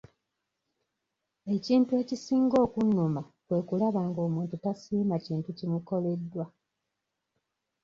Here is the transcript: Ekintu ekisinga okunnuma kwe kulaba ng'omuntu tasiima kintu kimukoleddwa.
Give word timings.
Ekintu 1.55 1.91
ekisinga 2.01 2.57
okunnuma 2.65 3.21
kwe 3.45 3.59
kulaba 3.67 4.01
ng'omuntu 4.09 4.55
tasiima 4.63 5.15
kintu 5.25 5.49
kimukoleddwa. 5.57 6.45